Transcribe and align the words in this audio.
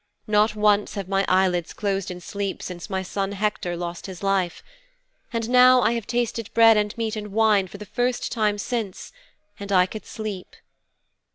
Not 0.25 0.55
once 0.55 0.95
have 0.95 1.07
my 1.07 1.23
eyelids 1.27 1.73
closed 1.73 2.09
in 2.09 2.19
sleep 2.21 2.63
since 2.63 2.89
my 2.89 3.03
son 3.03 3.33
Hector 3.33 3.77
lost 3.77 4.07
his 4.07 4.23
life. 4.23 4.63
And 5.31 5.47
now 5.47 5.79
I 5.81 5.91
have 5.91 6.07
tasted 6.07 6.51
bread 6.55 6.75
and 6.75 6.97
meat 6.97 7.15
and 7.15 7.27
wine 7.31 7.67
for 7.67 7.77
the 7.77 7.85
first 7.85 8.31
time 8.31 8.57
since, 8.57 9.11
and 9.59 9.71
I 9.71 9.85
could 9.85 10.07
sleep."' 10.07 10.55